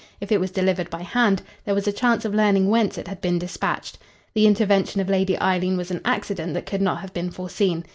[0.19, 3.21] If it was delivered by hand, there was a chance of learning whence it had
[3.21, 3.99] been dispatched.
[4.33, 7.85] The intervention of Lady Eileen was an accident that could not have been foreseen.